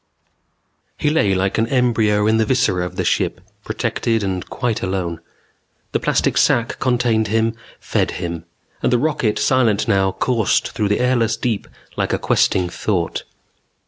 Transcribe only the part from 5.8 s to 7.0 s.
The plastic sac